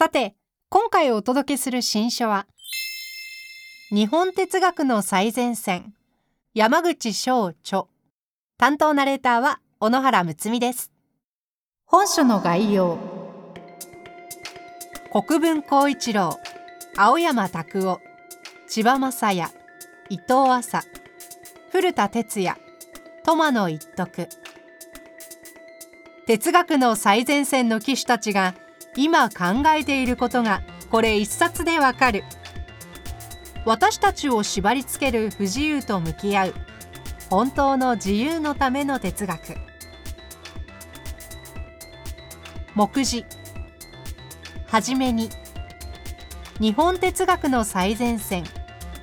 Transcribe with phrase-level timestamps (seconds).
[0.00, 0.34] さて
[0.70, 2.46] 今回お届けする新書は
[3.90, 5.92] 日本哲学の最前線
[6.54, 7.84] 山口翔著。
[8.56, 10.90] 担当ナレーターは小野原睦美です。
[11.84, 12.96] 本書の概要。
[15.12, 16.40] 国分光一郎
[16.96, 18.00] 青山拓夫
[18.68, 19.50] 千葉雅也
[20.08, 20.82] 伊藤麻
[21.70, 22.56] 古田哲也
[23.22, 24.28] 苫野一徳。
[26.26, 28.54] 哲学の最前線の騎手たちが
[28.96, 32.24] 今考えていることがこれ一冊でわかる。
[33.64, 36.54] 私たちを縛り付ける不自由と向き合う
[37.30, 39.54] 本当の自由のための哲学。
[42.74, 43.24] 目次。
[44.66, 45.30] はじめに。
[46.58, 48.44] 日本哲学の最前線。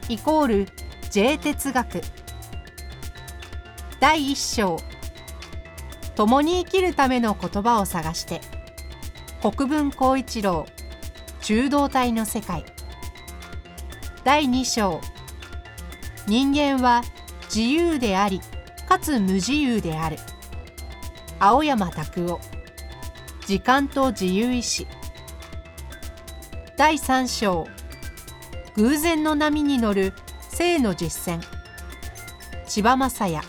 [0.10, 0.66] イコール
[1.10, 2.02] J 哲学。
[4.02, 4.78] 第一章。
[6.16, 8.57] 共に生きるための言葉を探して。
[9.40, 10.66] 国分光一郎
[11.42, 12.66] 中道体の世界。
[14.24, 15.00] 第二章。
[16.26, 17.04] 人間は
[17.44, 18.42] 自由であり
[18.90, 20.18] かつ無自由である。
[21.40, 22.40] 青山拓夫。
[23.46, 24.88] 時間と自由意志。
[26.76, 27.68] 第3章。
[28.76, 30.14] 偶然の波に乗る
[30.50, 31.42] 性の実践。
[32.66, 33.42] 千葉雅也。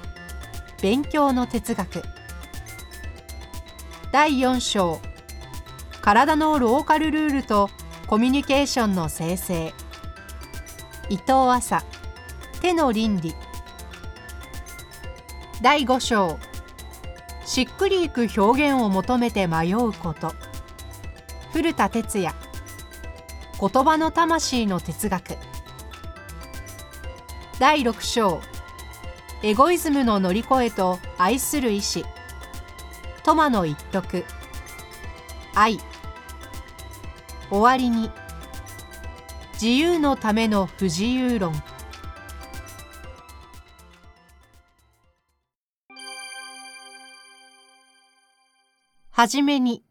[0.83, 2.03] 勉強の哲学。
[4.12, 5.07] 第4章。
[6.08, 7.68] 体のローカルルールと
[8.06, 9.74] コミュニケーションの生成。
[11.10, 11.84] 伊藤麻。
[12.62, 13.34] 手の倫理。
[15.60, 16.38] 第5章。
[17.44, 20.32] しっくりいく表現を求めて迷うこと。
[21.52, 22.34] 古田哲也。
[23.60, 25.36] 言葉の魂の哲学。
[27.58, 28.41] 第6章。
[29.42, 32.06] エゴイズムの乗り越えと愛する意志。
[33.24, 34.24] 苫野一徳。
[35.54, 35.78] 愛。
[37.50, 38.10] 終わりに。
[39.54, 41.53] 自由のための不自由論。
[49.10, 49.82] はじめに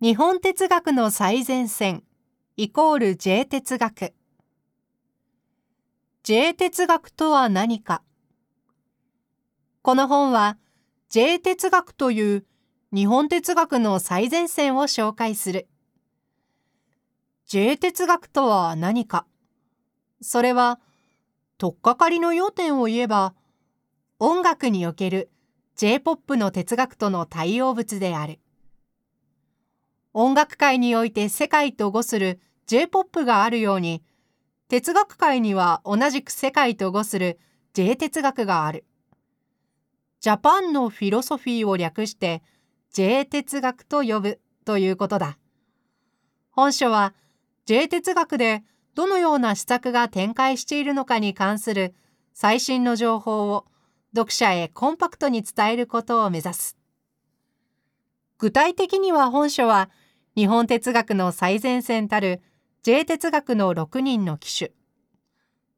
[0.00, 2.02] 日本哲学の最前線
[2.56, 4.12] イコール J 哲学。
[6.24, 8.02] J 哲学とは何か。
[9.82, 10.58] この本は
[11.10, 12.44] J 哲学という
[12.92, 15.68] 日本哲学の最前線を紹介する。
[17.48, 19.24] J 哲学とは何か。
[20.20, 20.80] それは
[21.56, 23.34] 取っかかりの要点を言えば
[24.18, 25.30] 音楽における
[25.76, 28.38] J-POP の哲学との対応物である。
[30.12, 34.02] 音楽界において世界と語する J-POP があるように
[34.68, 37.38] 哲学界には同じく世界と語する
[37.72, 38.84] J 哲学がある。
[40.20, 42.42] ジャパンのフィロソフィーを略して
[42.92, 45.38] J 哲学と呼ぶということだ。
[46.50, 47.14] 本書は
[47.68, 48.62] J 哲学で
[48.94, 51.94] どのような施策が展開しているのかに関する
[52.32, 53.66] 最新の情報を
[54.16, 56.78] 読者へコンパクトに伝えることを目指す。
[58.38, 59.90] 具体的には本書は
[60.34, 62.40] 日本哲学の最前線たる
[62.84, 64.72] J 哲学の6人の騎手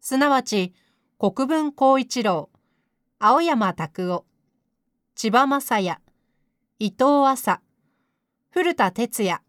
[0.00, 0.72] すなわち
[1.18, 2.50] 国分光一郎
[3.18, 4.24] 青山拓夫
[5.16, 5.98] 千葉雅也
[6.78, 7.60] 伊藤麻
[8.52, 9.40] 古田哲也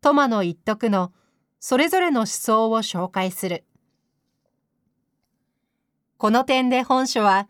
[0.00, 1.12] 苫野一徳の
[1.60, 3.64] それぞれの思想を紹介する
[6.18, 7.48] この点で本書は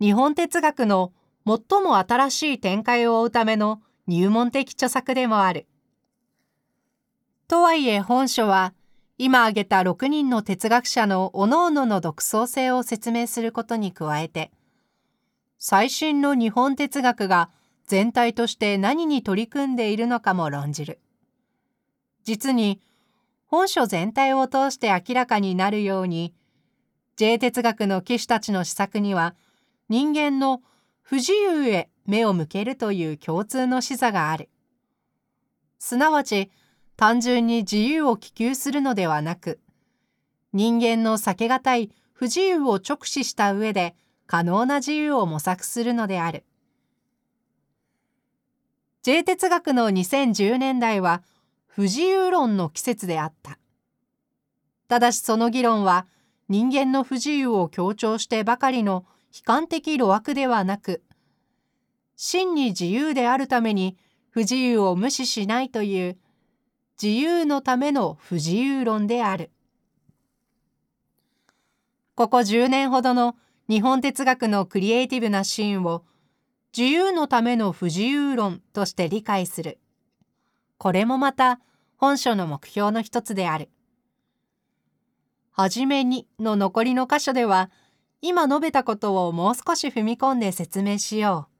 [0.00, 1.12] 日本哲学の
[1.46, 5.66] 最も新しい展開を追うための入門的著作でもある。
[7.46, 8.72] とはいえ本書は
[9.18, 14.50] 今挙げた6人の哲学者の各々の独創性を説明することに加えて
[15.58, 17.50] 最新の日本哲学が
[17.86, 21.00] 全体として何に取り組んでいるのかも論じる。
[22.24, 22.80] 実に
[23.46, 26.34] 本書全体を通して明らかになるように
[27.16, 29.34] J 哲学の騎士たちの施策には
[29.88, 30.62] 人間の
[31.00, 34.48] 不自由へ目を向けるという共通の視座がある。
[35.78, 36.50] すなわち
[36.96, 39.60] 単純に自由を希求するのではなく
[40.52, 43.94] 人間の避けがたい不自由を直視した上で
[44.26, 46.44] 可能な自由を模索するのである
[49.02, 51.22] J 哲学の2010年代は
[51.76, 53.58] 不自由論の季節であった。
[54.88, 56.06] ただしその議論は
[56.48, 61.02] 人間の不自由を強調してばかりの悲観的路悪ではなく、
[62.16, 63.98] 真に自由であるために
[64.30, 66.16] 不自由を無視しないという
[67.02, 69.50] 自由のための不自由論である。
[72.14, 73.36] ここ10年ほどの
[73.68, 76.04] 日本哲学のクリエイティブなシーンを
[76.74, 79.78] 自由のための不自由論として理解する。
[80.78, 81.60] これもまた
[81.96, 83.70] 本書の目標の一つである。
[85.50, 87.70] はじめにの残りの箇所では
[88.20, 91.56] 今述べたことをもう少し踏み込んで説明しよう。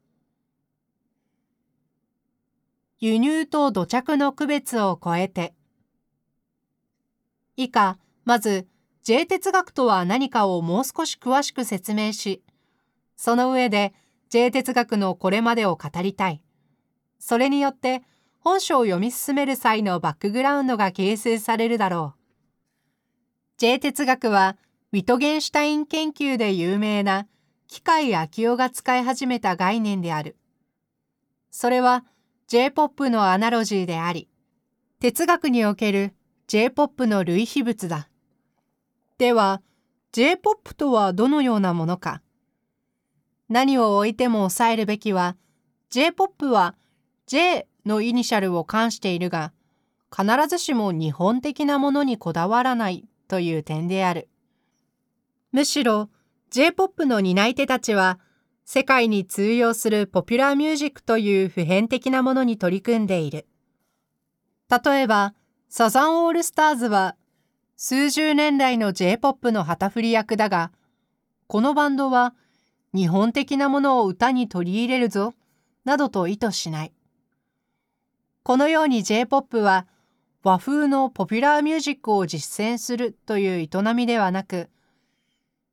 [2.99, 5.55] 輸入と土着の区別を超えて。
[7.57, 8.67] 以下、まず、
[9.03, 12.43] J 哲学とは何かをもう少し詳しく説明し、
[13.17, 13.95] その上で
[14.31, 16.43] J 哲学のこれまでを語りたい。
[17.19, 18.03] それによって、
[18.47, 22.21] 本書を読み進める際のバックグラウンドが形成されるだろう。
[23.57, 24.57] J 哲学は、
[24.93, 27.27] ウィトゲンシュタイン研究で有名な
[27.67, 30.37] 機械秋夫が使い始めた概念である。
[31.51, 32.05] それは、
[32.47, 34.29] J-POP のアナロジーであり、
[35.01, 36.15] 哲学における
[36.47, 38.09] J-POP の類比物だ。
[39.19, 39.61] では、
[40.13, 42.23] J-POP とはどのようなものか。
[43.49, 45.37] 何を置いても抑えるべきは、
[45.91, 46.77] J-POP は
[47.27, 49.53] J のイニシャルを冠しているが、
[50.15, 54.29] 必ずしも日本的なものにこだわらないという点である。
[55.53, 56.11] むしろ
[56.51, 58.19] J-POP の担い手たちは
[58.65, 63.47] 世界に通用するポピュラーミュージックという普遍的なものに取り組んでいる。
[64.69, 65.35] 例えば、
[65.69, 67.17] サザンオールスターズは
[67.77, 70.73] 数十年来の J-POP の旗振り役だが、
[71.47, 72.35] このバンドは
[72.95, 75.35] 日本的なものを歌に取り入れるぞ、
[75.85, 76.93] などと意図しない。
[78.47, 79.89] このように J-POP は
[80.45, 84.71] 和風のポピュラーミュージックを実践するという営みではなく、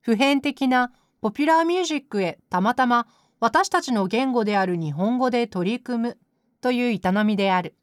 [0.01, 0.91] 普遍的な
[1.21, 3.05] ポピュラーミュージックへたまたま
[3.39, 6.17] 私たちの言語である日本語で取り組む
[6.61, 7.75] という営みである。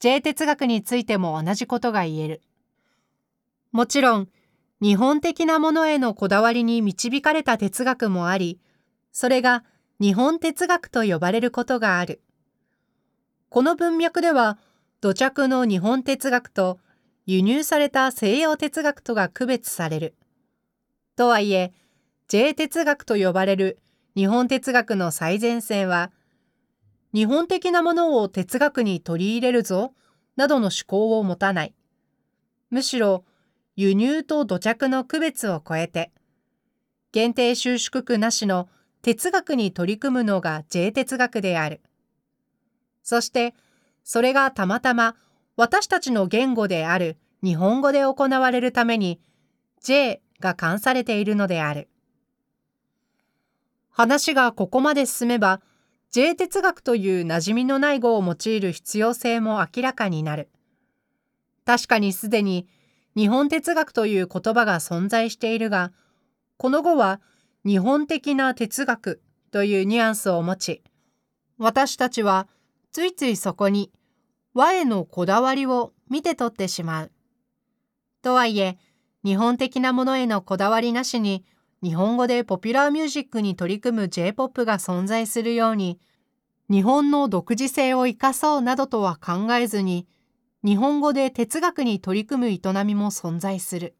[0.00, 2.40] J 哲学についても同じことが言える。
[3.70, 4.28] もちろん、
[4.80, 8.62] 日本的なものへのこだわりに導かれた哲学もあり、
[9.12, 9.62] それが
[10.00, 12.22] 日本哲学と呼ばれることがある。
[13.52, 14.56] この文脈では、
[15.02, 16.78] 土着の日本哲学と
[17.26, 20.14] 輸入された西洋哲学とが区別される。
[21.16, 21.74] とはいえ、
[22.28, 23.78] J 哲学と呼ばれる
[24.16, 26.12] 日本哲学の最前線は、
[27.12, 29.92] 日本的なものを哲学に取り入れるぞ、
[30.36, 31.74] などの思考を持たない。
[32.70, 33.22] むしろ、
[33.76, 36.10] 輸入と土着の区別を超えて、
[37.12, 38.70] 限定収縮区なしの
[39.02, 41.82] 哲学に取り組むのが J 哲学である。
[43.02, 43.54] そして、
[44.04, 45.16] それがたまたま
[45.56, 49.20] 私たちの言語である日本語で行われるために
[49.80, 51.88] J が冠されているのである。
[53.90, 55.60] 話がここまで進めば、
[56.10, 60.50] J 哲学という馴染みのない語を用いる必要性も明らかになる。
[61.64, 62.66] 確かにすでに
[63.16, 65.92] 日本哲学という言葉が存在しているが、
[66.56, 67.20] この語は
[67.64, 69.20] 日本的な哲学
[69.50, 70.82] というニュアンスを持ち、
[71.58, 72.48] 私たちは
[72.92, 73.90] ついついそこに
[74.54, 77.12] 和へのこだわりを見て取ってしまう。
[78.22, 78.78] とはいえ、
[79.24, 81.44] 日本的なものへのこだわりなしに
[81.82, 85.98] 日本語でポピュラーミュージックに取り組む J-POP が存在するように、
[86.70, 90.06] 日本の独自性を生かそうなどとは考えずに、
[90.64, 93.96] 日本語で哲学に取り組む営みも存在する。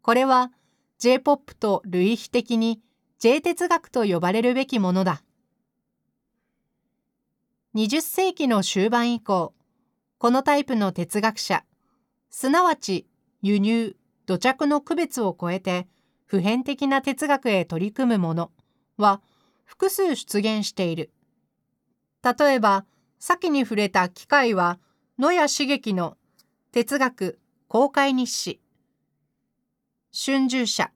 [0.00, 0.50] これは
[0.98, 2.80] J-POP と類比的に
[3.18, 5.22] J 哲学と呼ばれるべきものだ。
[7.78, 9.54] 20世紀の終盤以降、
[10.18, 11.62] このタイプの哲学者、
[12.28, 13.06] すなわち
[13.40, 13.94] 輸入、
[14.26, 15.86] 土着の区別を超えて、
[16.26, 18.50] 普遍的な哲学へ取り組むもの
[18.96, 19.22] は
[19.64, 21.12] 複数出現している。
[22.24, 22.84] 例えば、
[23.20, 24.80] 先に触れた機械は
[25.16, 26.16] 野谷茂樹の
[26.72, 28.60] 哲学公開日誌
[30.12, 30.90] 春秋社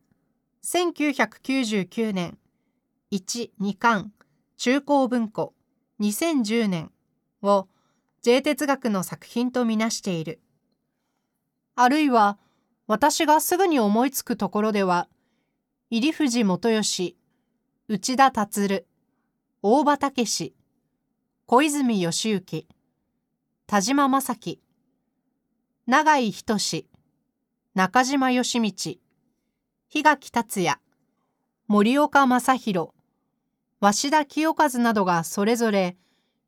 [0.65, 2.39] 1999年
[3.13, 4.13] 1、2巻
[4.57, 5.55] 中高文庫
[6.03, 6.91] 2010年
[7.43, 7.69] を
[8.23, 10.41] J 哲学の作品とみなしている。
[11.77, 12.39] あるいは
[12.89, 15.09] 私がすぐに思いつくところでは
[15.91, 17.17] 入藤元義、
[17.87, 18.85] 内田達、
[19.63, 20.55] 大場武史、
[21.47, 22.67] 小泉義行、
[23.69, 24.61] 田島正樹、
[25.87, 26.87] 永井仁
[27.75, 28.95] 中島義道、
[29.89, 30.81] 檜垣達也、
[31.69, 32.91] 森岡正弘、
[33.83, 35.97] 鷲田清和などがそれぞれ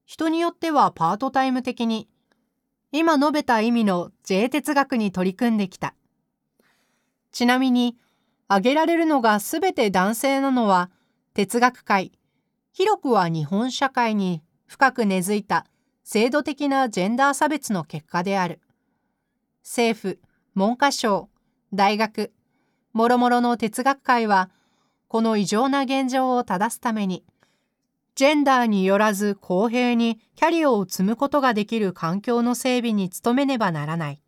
[0.05, 2.09] 人によってはパートタイム的に、
[2.93, 5.95] 今述べた意味の J 哲学に取り組んできた。
[7.33, 7.97] ちなみに、
[8.47, 10.91] 挙げられるのがすべて男性なのは、
[11.33, 12.13] 哲学界、
[12.73, 15.67] 広くは日本社会に深く根付いた
[16.05, 18.61] 制度的なジェンダー差別の結果である。
[19.65, 20.21] 政府、
[20.55, 21.31] 文科省、
[21.73, 22.33] 大学、
[22.93, 24.51] もろもろの哲学界は、
[25.15, 27.25] この異常な現状を正すために、
[28.17, 34.21] ジェンダーによらず公平にキャリアを積むことができる環境の整備に努めねばならない。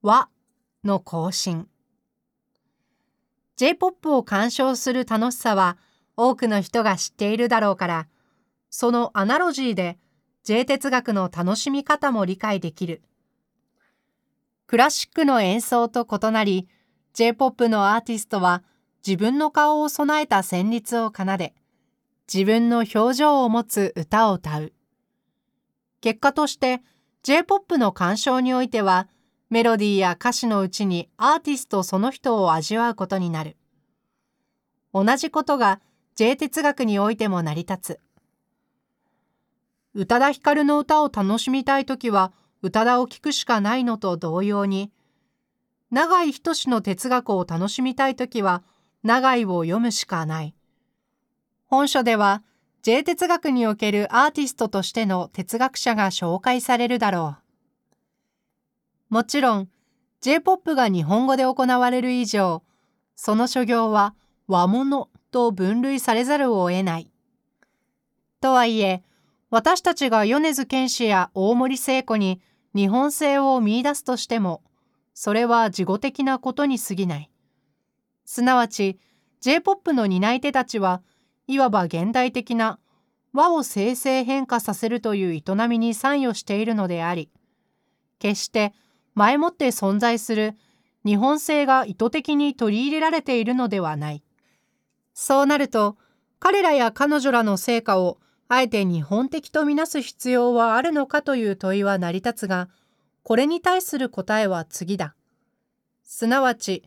[0.00, 0.30] 和
[0.84, 1.68] の更新。
[3.56, 5.76] J-POP を鑑賞する楽しさは
[6.16, 8.08] 多くの人が知っているだろうから、
[8.70, 9.98] そのアナロジーで
[10.44, 13.02] J 哲学の楽しみ方も理解できる。
[14.66, 16.70] クラシックの演奏と異なり、
[17.12, 18.62] J-POP のアーティストは
[19.06, 21.54] 自分の顔を備えた旋律を奏で、
[22.32, 24.72] 自分の表情を持つ歌を歌う。
[26.00, 26.82] 結果として
[27.22, 29.08] J-POP の鑑賞においては
[29.50, 33.56] メロディーや歌詞のうちにアーティストその人を味わうことになる。
[34.94, 35.80] 同じことが
[36.14, 38.00] J 哲学においても成り立つ。
[39.92, 42.32] 宇多田ヒカルの歌を楽しみたいときは
[42.62, 44.90] 宇多田を聴くしかないのと同様に、
[45.90, 48.62] 永井仁の哲学を楽しみたいときは
[49.04, 50.54] 永井を読むしかない。
[51.66, 52.42] 本書では
[52.82, 57.36] J 哲学におけるアーティストとしての哲学者が紹介されるだろ
[59.10, 59.14] う。
[59.14, 59.68] もちろん
[60.22, 62.62] J-POP が日本語で行われる以上、
[63.14, 64.14] その所業は
[64.48, 67.10] 和物と分類されざるを得ない。
[68.40, 69.02] とはいえ、
[69.50, 72.40] 私たちが米津玄師や大森聖子に
[72.74, 74.62] 日本性を見出すとしても、
[75.12, 77.30] それは事後的なことに過ぎない。
[78.24, 78.98] すなわち、
[79.40, 81.02] J-POP の担い手たちは、
[81.46, 82.78] いわば現代的な
[83.32, 87.30] 和を生成変化させるという営みに参与しているのであり、
[88.18, 88.72] 決して
[89.14, 90.56] 前もって存在する
[91.04, 94.22] 日本性が意図的に取り入れられているのではない。
[95.12, 95.98] そうなると、
[96.38, 102.68] 彼らや彼女らの成果をあえて日本的とみなす必要はあるのかという問いは成り立つが、
[103.22, 105.14] これに対する答えは次だ。
[106.04, 106.84] すなわち、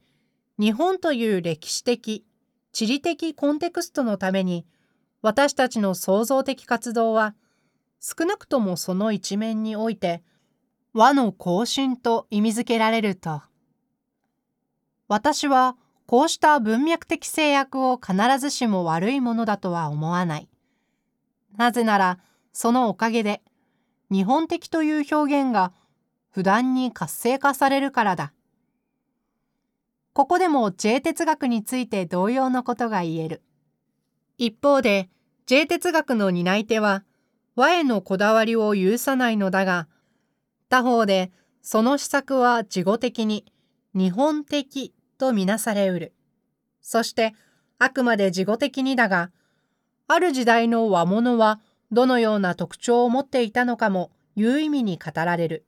[0.59, 2.25] 日本という歴史的、
[2.71, 4.65] 地理的コンテクストのために
[5.21, 7.35] 私たちの創造的活動は
[7.99, 10.23] 少なくともその一面において
[10.93, 13.41] 和の更新と意味づけられると
[15.07, 20.47] 私はこうした文脈的制約を必ずしも悪いものだとは思わない。
[21.57, 22.19] なぜなら
[22.53, 23.41] そのおかげで
[24.09, 25.73] 日本的という表現が
[26.29, 28.33] 不断に活性化されるからだ。
[30.17, 33.43] ここでも J 哲学について同様のことが言える。
[34.39, 35.11] 一方で
[35.45, 37.03] J 哲学の担い手は
[37.55, 39.87] 和へのこだわりを許さないのだが、
[40.69, 41.31] 他方で
[41.61, 43.45] その施策は事後的に
[43.93, 46.13] 日本的とみなされうる。
[46.81, 47.35] そして
[47.77, 49.29] あくまで事後的にだが、
[50.07, 51.59] ある時代の和物は
[51.91, 55.67] どのような特徴を持っていたのかも有意味に語られる。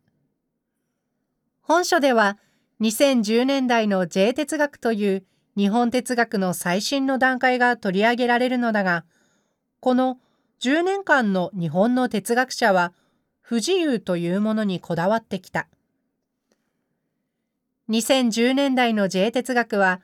[1.61, 2.39] 本書では
[2.81, 5.25] 2010年代の J 哲学という
[5.57, 9.03] 日本哲学の最新の段階が取り上げられるのだが、
[9.81, 10.17] この
[10.61, 12.93] 10年間の日本の哲学者は
[13.41, 15.67] 不自由というものにこだわってきた。
[17.89, 19.99] 2010年代の J 哲学は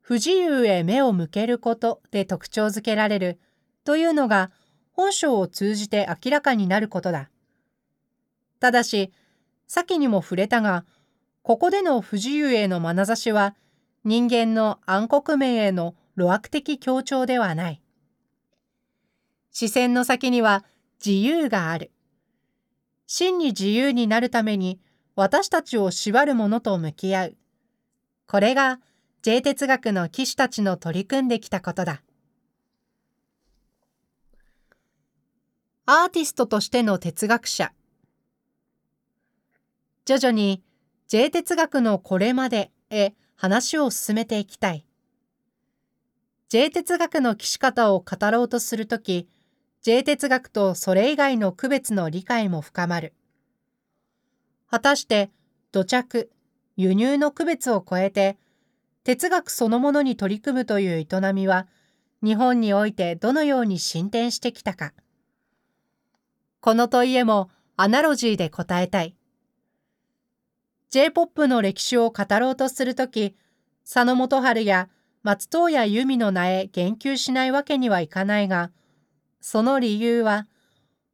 [0.00, 3.38] 不自由へ目を向けることで特徴づけられる
[3.84, 4.50] というのが
[4.92, 7.30] 本書を通じて明らかになることだ。
[8.60, 9.12] ただし、
[9.66, 10.84] 先にも触れたが、
[11.48, 13.56] ここでの不自由への眼差しは、
[14.04, 17.80] 人間の暗黒面への路悪的強調ではない。
[19.50, 20.66] 視線の先には
[21.02, 21.90] 自由がある。
[23.06, 24.78] 真に自由になるために
[25.16, 27.36] 私たちを縛るものと向き合う。
[28.26, 28.78] これが
[29.22, 32.02] J 哲学の騎士たちの取り組んできたことだ。
[35.86, 37.72] アーティストとしての哲学者。
[40.04, 40.62] 徐々に
[41.08, 44.84] J 哲学のこれまでへ話を進めていきたい。
[46.50, 49.26] J 哲学の騎士方を語ろうとするとき、
[49.80, 53.14] J 哲学とそれ以外の区別の理解も深まる。
[54.70, 55.30] 果たして
[55.72, 56.30] 土着、
[56.76, 58.36] 輸入の区別を超えて、
[59.02, 61.68] 哲学そのものに取り組むという営みは、
[62.22, 64.92] 日本においてどのように進展してきたか。
[66.60, 67.48] この問いへも
[67.78, 69.17] アナロジーで答えたい。
[70.90, 73.36] J-POP の歴史を語ろうとするとき、
[73.84, 74.88] 佐野元春や
[75.22, 78.70] 松任谷由実の名へ言及しないわけにはいかないが、
[79.40, 80.46] その理由は、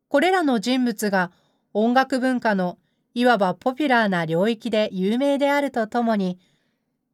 [0.09, 1.33] これらの人物が
[1.73, 2.79] 音楽文化の
[3.15, 6.39] いわばポピュラーな領域で有名であるとともに、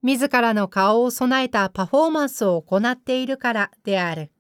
[0.02, 4.30] 自らの顔を備えたパフォーマンスを行っているからである。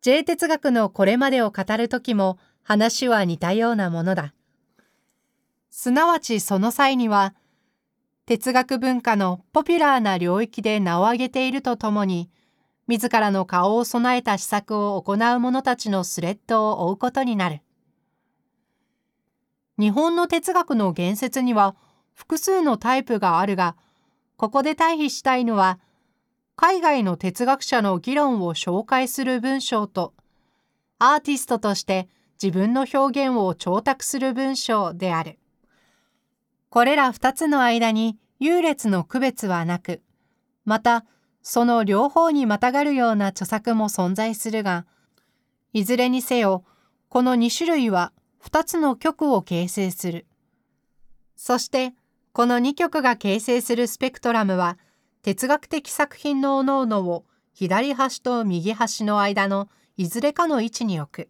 [0.00, 4.32] J 哲学のこれまでを語るときも話は似たようなものだ。
[5.80, 7.36] すなわちその際には、
[8.26, 12.32] 哲学文化のポピュラーな領域で名を挙げているとともに、
[12.88, 17.60] 自らの顔を備えた施策を行う者たちのスレッドを追うことになる。
[19.78, 21.76] 日本の哲学の言説には
[22.12, 23.76] 複数のタイプがあるが、
[24.36, 25.78] ここで対比したいのは、
[26.56, 30.12] 海外の哲学者の議論を紹介する文章と、
[30.98, 32.08] アーティストとして
[32.42, 35.38] 自分の表現を調達する文章である。
[36.70, 40.02] これら二つの間に優劣の区別はなく、
[40.64, 41.04] また、
[41.42, 44.86] その両方にまたがるような著作も存在するが、
[45.72, 46.64] いずれにせよ、
[47.08, 48.12] この2種類は
[48.44, 50.26] 2つの曲を形成する。
[51.36, 51.94] そして、
[52.32, 54.78] この2曲が形成するスペクトラムは、
[55.22, 61.28] 哲学的作品の各々を左端と右端の間のいずれかの位置に置く。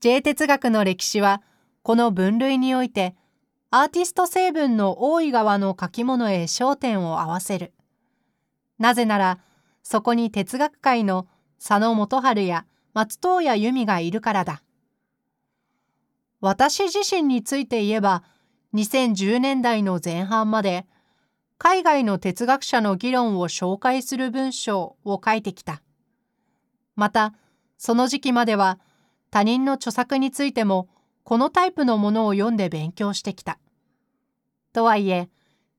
[0.00, 1.42] J 哲学の歴史は、
[1.82, 3.16] この分類において、
[3.72, 7.72] アーティスト成分の多い側の書き物へ焦点を合わせる。
[8.78, 9.38] なぜなら、
[9.84, 14.62] そこに哲学界の佐野元春や松任谷由実がいるからだ。
[16.40, 18.24] 私自身について言えば、
[18.74, 20.86] 2010年代の前半まで、
[21.58, 25.82] 海外の哲学者の議論を紹介する文章を書いてきた。
[26.96, 27.34] また、
[27.78, 28.80] その時期までは、
[29.30, 30.88] 他人の著作についても、
[31.24, 33.58] このタイプのものを読んで勉強してきた。
[34.72, 35.28] とはいえ、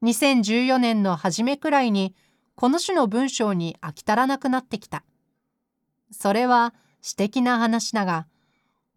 [0.04, 2.16] 2014年の初めくらいに、
[2.56, 5.04] この種の文章に飽き足らなくなってきた。
[6.12, 8.28] それは私的な話だが、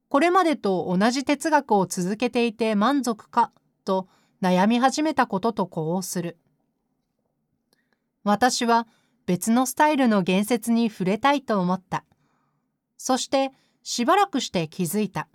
[0.09, 3.51] これまでと同じ哲学を続けていて満足か
[3.85, 4.09] と
[4.43, 6.39] 悩み始めたことと呼応する。
[8.23, 8.87] 私は
[9.27, 12.05] 別のスタイルの言説に触れたいと思った。
[12.97, 13.53] そして
[13.83, 15.29] しばらくして気づいた。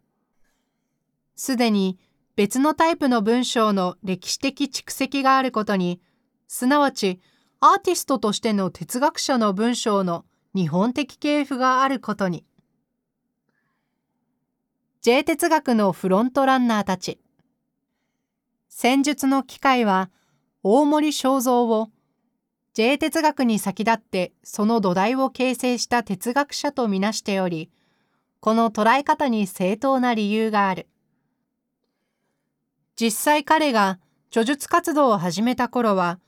[1.39, 1.97] すでに
[2.36, 6.02] 別のタイプの文章の歴史的蓄積があることに、
[6.49, 7.21] すなわち
[7.62, 12.43] アーティストとしての哲学者の文章の日本的系譜があることに。
[15.02, 17.21] J 哲学のフロントランナーたち。
[18.67, 20.10] 戦術の機会は
[20.62, 21.88] 大森正蔵を
[22.73, 27.71] J 哲学に先立ってその土台を形成した哲学者とみなしており、
[28.41, 30.89] この捉え方に正当な理由がある。
[33.00, 36.20] 実際彼が著述活動を始めた頃は、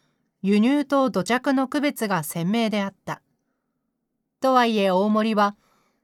[0.42, 3.22] 輸入と土着の区別が鮮明であった。
[4.40, 5.58] とはいえ大森は、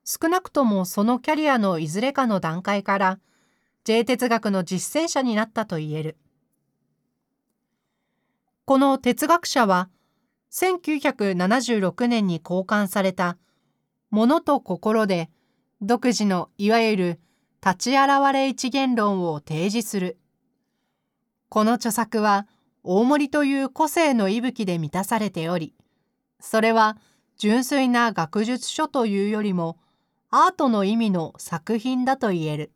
[0.03, 3.19] 少なくともそのキャリアのいずれかの段階から、
[3.85, 6.17] J 哲学の実践者になったと言える。
[8.65, 9.89] この哲学者は、
[10.51, 13.37] 1976年に交換された、
[14.09, 15.29] 物と心で
[15.81, 17.19] 独自のいわゆる
[17.65, 20.17] 立ち現れ一元論を提示する。
[21.49, 22.47] この著作は、
[22.83, 25.73] 大森という個性の息吹で満たされており、
[26.39, 26.97] それは
[27.37, 29.77] 純粋な学術書というよりも
[30.29, 32.71] アートの意味の作品だと言える。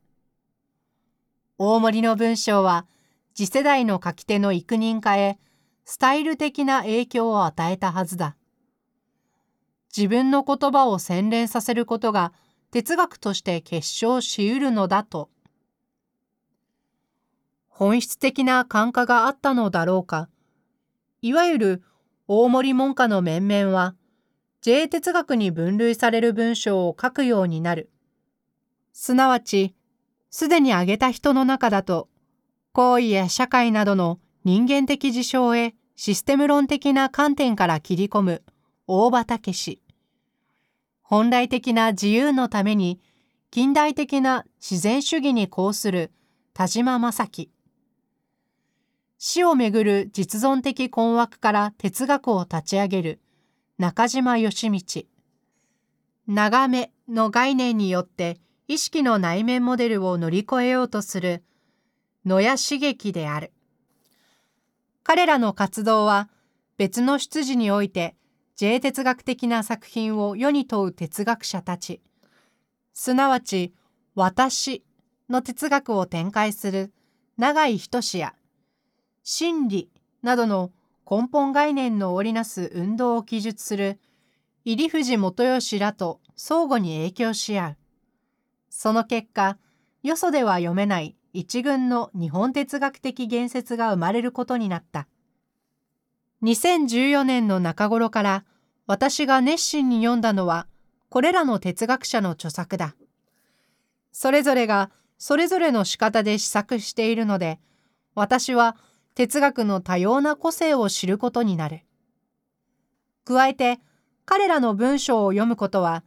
[1.57, 2.87] 大森の文章は
[3.33, 5.39] 次世代の書き手の育人化へ
[5.85, 8.35] スタイル的な影響を与えたはずだ。
[9.95, 12.33] 自分の言葉を洗練させることが
[12.71, 15.29] 哲学として結晶しうるのだと
[17.71, 20.29] 本質的な感化があったのだろうか。
[21.21, 21.83] いわゆる
[22.27, 23.95] 大森門下の面々は、
[24.61, 27.89] J 哲学に分類される文章を書くようになる。
[28.93, 29.75] すなわち、
[30.29, 32.07] すでに挙げた人の中だと、
[32.73, 38.43] 行為や社会などの人間的事象へシステム論的な観点から切り込む
[38.87, 39.81] 大場武史。
[41.01, 43.01] 本来的な自由のために
[43.49, 46.11] 近代的な自然主義に抗する
[46.53, 47.51] 田島正樹。
[49.23, 53.19] 死をめぐる実存的困惑から哲学を立ち上げる
[53.77, 55.03] 中島義道。
[56.25, 61.43] 長めの概念によって意識の内面モデルを乗り越えようとする
[62.25, 63.51] 野谷茂樹である。
[65.03, 66.27] 彼らの活動は
[66.79, 68.15] 別の出自において
[68.55, 72.01] J 哲学的な作品を世に問う哲学者たち、
[72.95, 73.75] すなわち
[74.15, 74.83] 私
[75.29, 76.91] の哲学を展開する
[77.37, 78.33] 永井仁や
[79.23, 79.89] 真理
[80.23, 80.71] などの
[81.09, 83.99] 根本概念の織りなす運動を記述する
[84.65, 87.77] 入藤元義らと相互に影響し合う。
[88.69, 89.57] その結果、
[90.03, 95.07] よそでは読めない一群の日本哲学的言説が生まれることになった。
[96.43, 98.45] 2014年の中頃から
[98.87, 100.67] 私が熱心に読んだのは
[101.09, 102.95] これらの哲学者の著作だ。
[104.11, 107.59] それぞれがそれぞれの仕方で試作しているので、
[108.15, 108.75] 私は
[109.15, 111.81] 哲学の多様な個性を知ることになる。
[113.25, 113.79] 加えて、
[114.25, 116.03] 彼らの文章を読むことは、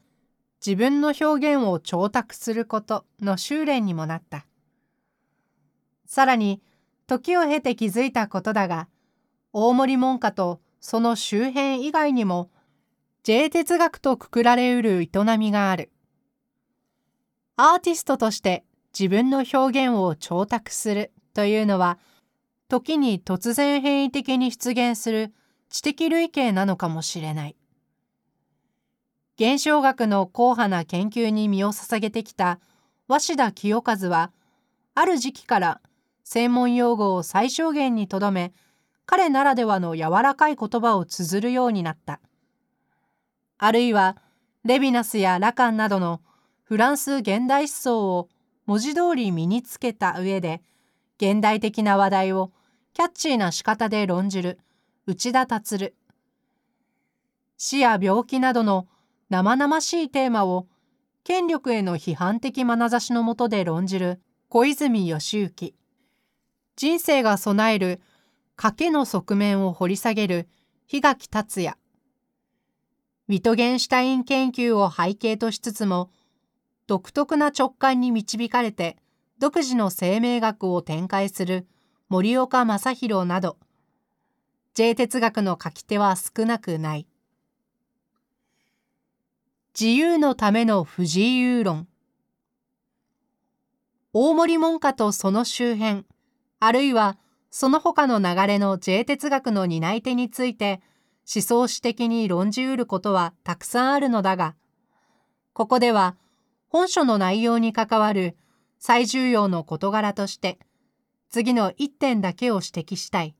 [0.65, 4.47] 自分の表現を調達することの修練にもなった。
[6.07, 6.63] さらに、
[7.07, 8.89] 時を経て気づいたことだが、
[9.53, 12.51] 大森門下とその周辺以外にも、
[13.23, 15.91] J 哲学とくくられうる営みがある。
[17.57, 18.65] アーティストとして
[18.99, 21.99] 自分の表現を調達するというのは、
[22.69, 25.33] 時に突然変異的に出現する
[25.69, 27.57] 知的類型なのかもしれない。
[29.37, 32.61] 現象学の硬派な研究に身を捧げてきた
[33.09, 34.31] 鷲田清和は、
[34.95, 35.81] ある時期から
[36.23, 38.53] 専門用語を最小限にとどめ、
[39.07, 42.21] 彼ならではの柔らかい言葉を綴るようになった。
[43.59, 44.17] あるいは、
[44.65, 46.23] レヴィナスやラカンなどの
[46.63, 48.29] フランス現代思想を
[48.67, 50.63] 文字通り身につけた上で、
[51.21, 52.53] 現代的な話題を
[52.93, 54.59] キャッチーな仕方で論じる
[55.07, 55.95] 内田達。
[57.57, 58.89] 死や病気などの
[59.31, 60.67] 生々しいテーマを
[61.23, 65.75] 権力への批判的眼差しのもとで論じる小泉義行。
[66.77, 68.01] 人生が備える
[68.57, 70.49] 賭けの側面を掘り下げる
[70.89, 71.77] 檜垣達也。
[73.29, 76.11] ウィトゲンシュタイン研究を背景としつつも、
[76.87, 78.99] 独特な直感に導かれて
[79.39, 81.67] 独自の生命学を展開する
[82.09, 83.57] 森岡正弘など、
[84.75, 87.07] J 哲学の書き手は少なくない。
[89.79, 91.89] 自由のための不自由論。
[94.13, 96.05] 大森門下とその周辺、
[96.61, 97.19] あるいは
[97.51, 100.81] その他の流れの J 哲学の担い手について
[101.33, 104.55] 思想史的に論じうることはたくさんあるのだが、
[105.53, 106.17] ここでは
[106.69, 108.37] 本書の内容に関わる
[108.79, 110.59] 最重要の事柄として、
[111.31, 113.35] 次の一点だけを指摘したい。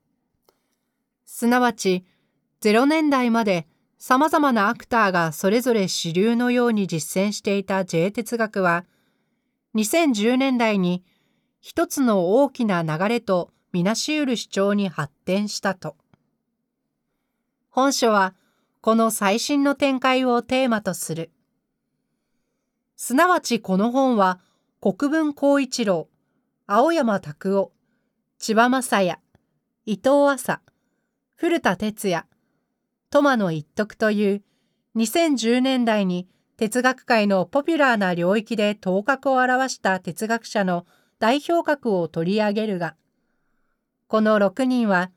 [1.25, 2.05] すなわち、
[2.61, 3.67] 0年代まで
[3.99, 8.85] 様々なアクターがそれぞれ主流のように実践していた J 哲学は、
[9.75, 11.05] 2010年代に
[11.61, 15.97] 一つの大きな流れとみなしうる主張に発展したと。
[17.71, 18.35] 本書は
[18.81, 21.31] この最新の展開をテーマとする。
[22.97, 24.39] すなわちこの本は
[24.85, 26.09] 国分光一郎、
[26.67, 27.73] 青山拓夫、
[28.39, 29.19] 千葉雅也、
[29.87, 30.61] 伊藤麻、
[31.37, 32.27] 古田哲也、
[33.09, 34.43] 苫野一徳という
[34.95, 40.85] 2010年代に哲学界のポピュラーな領域で頭角を現した哲学者の
[41.19, 42.95] 代表格を取り上げるが、
[44.07, 45.11] この6人は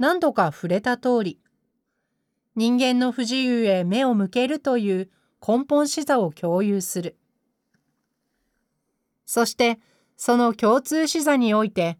[0.00, 1.38] 何度か触れた通り、
[2.56, 5.08] 人間の不自由へ目を向けるという
[5.40, 7.17] 根本視座を共有する。
[9.28, 9.78] そして
[10.16, 11.98] その共通視座において、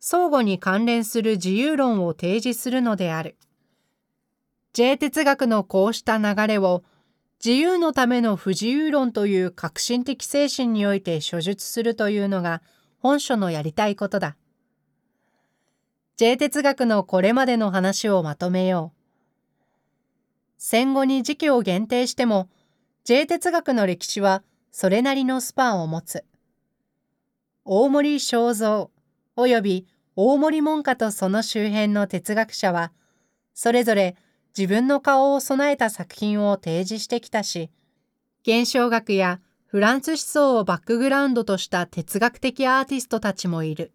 [0.00, 3.36] 相互に関連する自由論を提示するのである。
[4.72, 6.82] J 哲学のこうした流れを
[7.44, 12.60] 自由のための不自由論という革新的精神において所述するというのが
[12.98, 14.36] 本書のやりたいことだ。
[16.16, 18.98] J 哲学のこれまでの話をまとめよう。
[20.58, 22.48] 戦後に時期を限定しても、
[23.04, 26.24] J 哲学の歴史はそれなりのスパンを持つ。
[27.64, 28.90] 大森正蔵
[29.36, 32.92] 及び大森門下とその周辺の哲学者は、
[33.54, 34.16] それぞれ
[34.56, 37.70] 自分の顔を備えた作品を提示してきたし、
[38.42, 43.92] 現象学やフランス思想をバックグラウンドとした哲学的アーティストたちもいる。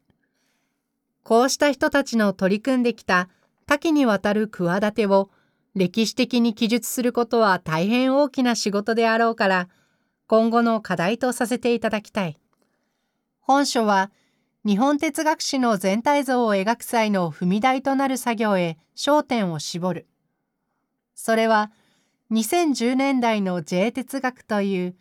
[1.23, 3.27] こうした人たちの取り組んできた
[3.65, 5.29] 多岐にわたる企てを
[5.75, 9.67] 歴史的に記述することは大変大きな仕事であろうから、
[10.25, 12.37] 今後の課題とさせていただきたい。
[13.47, 14.11] 本書は、
[14.65, 20.07] 日本哲学史の全体像を描く際の踏み台となる作業へ焦点を絞る。
[21.15, 21.71] それは、
[22.29, 24.95] 2010年代の J 哲学という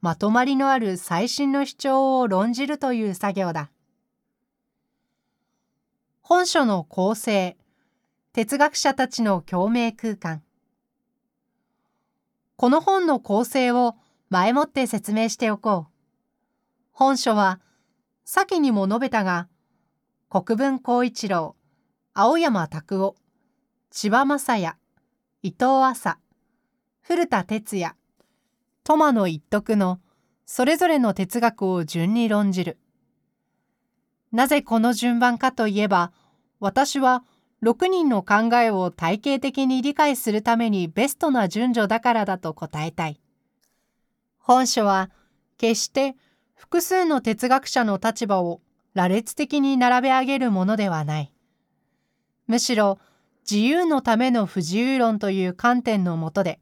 [0.00, 3.70] まとまりのある最新の主張を論じるという作業だ。
[6.22, 7.56] 本書の構成、
[8.32, 10.42] 哲学者たちの共鳴空間。
[12.56, 13.94] この本の構成を
[14.28, 15.92] 前もって説明しておこう。
[16.90, 17.60] 本書は、
[18.24, 19.48] 先にも述べたが、
[20.28, 21.56] 国分光一郎、
[22.14, 23.16] 青山拓夫、
[23.90, 24.76] 千葉雅也、
[25.42, 26.18] 伊藤麻、
[27.02, 27.94] 古田哲也、
[28.84, 30.00] 苫野一徳の
[30.46, 32.78] それぞれの哲学を順に論じる。
[34.32, 36.12] なぜこの順番かといえば、
[36.60, 37.24] 私は
[37.62, 43.20] 6人の考えを体系的に理解するためにベストな順序だからだと答えたい。
[44.38, 45.10] 本書は
[45.58, 46.16] 決して
[46.62, 48.60] 複数の哲学者の立場を
[48.94, 51.34] 羅列的に並べ上げるものではない。
[52.46, 53.00] むしろ
[53.50, 56.60] 自由のための不自由論という観点のもとで、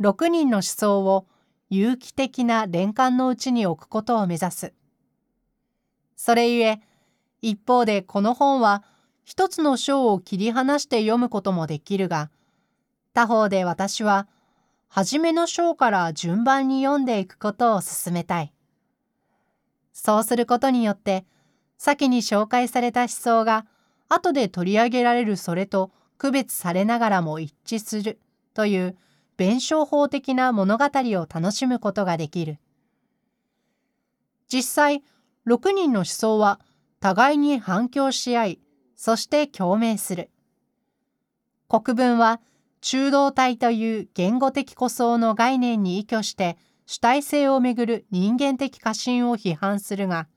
[0.00, 1.26] 6人の思想を
[1.70, 4.74] 有機的な連環のうちに置くことを目指す。
[6.14, 6.82] それゆえ、
[7.40, 8.84] 一方でこの本は
[9.24, 12.30] 一つの章を切り離して読むこともできるが、
[13.14, 14.28] 他方で私は、
[14.88, 18.52] 初めの章から順番に読んでいくことを進めたい。
[19.98, 21.24] そうすることによって、
[21.78, 23.64] 先に紹介された思想が
[24.10, 28.20] 後で取り上げられるそれと区別されながらも一致する
[28.52, 28.96] という
[29.38, 32.58] 弁証法的な物語を楽しむことができる。
[34.52, 35.02] 実際、
[35.46, 36.60] 6人の思想は
[37.00, 38.60] 互いに反響し合い、
[38.96, 40.30] そして共鳴する。
[41.70, 42.42] 国文は
[42.82, 50.28] 中道体という言語的古想の概念に依拠して主体性をめぐる人間的過信を批判するが、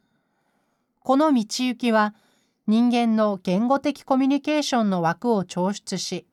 [1.02, 2.16] この道行きは
[2.68, 6.26] 人間の言語的コミュニケーションの枠を抽出し、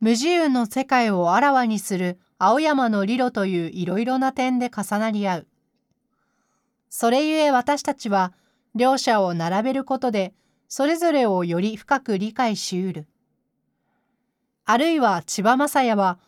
[0.00, 5.46] 無自由の世界をあらわにする青山の理路といういろいろな点で重なり合う。
[6.90, 8.32] それゆえ私たちは
[8.74, 10.32] 両者を並べることで
[10.68, 13.06] それぞれをより深く理解しうる。
[14.64, 16.18] あるいは千葉雅也は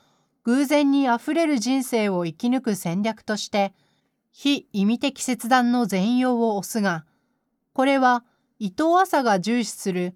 [0.47, 3.75] 偶然にあふれる人生を生き抜く戦略として
[4.31, 7.05] 非意味的切断の全容を推すが、
[7.73, 8.23] これは
[8.61, 10.15] 伊藤麻が重視する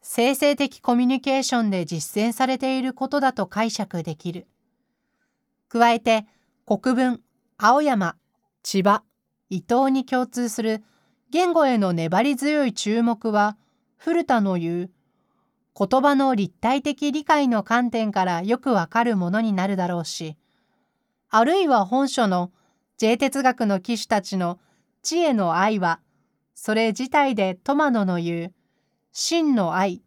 [0.00, 4.46] 生成的コミュニケーションで実践されていることだと解釈できる。
[5.68, 6.26] 加えて、
[6.64, 7.20] 国分、
[7.58, 8.16] 青山、
[8.62, 9.02] 千葉、
[9.50, 10.84] 伊藤に共通する
[11.30, 13.58] 言語への粘り強い注目は、
[13.98, 14.90] 古田の言う、
[15.78, 20.36] 言葉の立体的理解の観点からよくわかるものになるだろうし、
[21.28, 22.50] あるいは本書の
[22.96, 24.58] J 哲学の騎士たちの
[25.02, 26.00] 知恵の愛は、
[26.54, 28.54] それ自体でトマノの言う
[29.12, 30.02] 真の愛、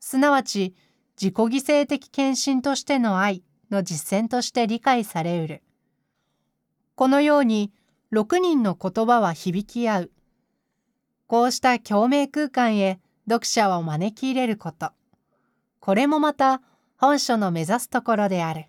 [0.00, 0.74] すなわち
[1.20, 5.62] 自己犠牲的献身としての愛の実践として理解されうる。
[6.94, 7.72] このように
[8.10, 10.10] 6人の言葉は響き合う。
[11.26, 14.90] こうした共鳴空間へ読者を招き入れること。
[15.80, 16.60] これもまた
[16.96, 18.66] 本書の目指すところである。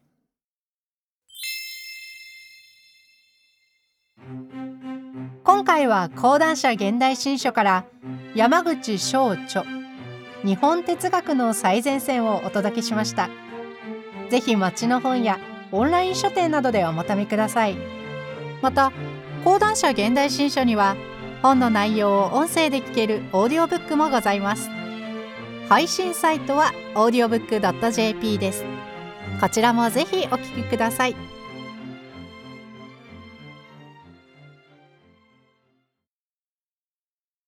[5.43, 7.85] 今回は講談社現代新書から
[8.33, 9.63] 山口翔著
[10.43, 13.29] 日本哲学の最前線をお届けしました
[14.29, 15.39] ぜひ町の本や
[15.71, 17.77] オンライン書店などでお求めください
[18.61, 18.91] また
[19.43, 20.95] 講談社現代新書には
[21.45, 24.67] 本の内容を音声で聞けるオーディオブックもございます。
[25.69, 28.63] 配信サイトは audiobook.jp です。
[29.39, 31.34] こちらもぜひお聞きください。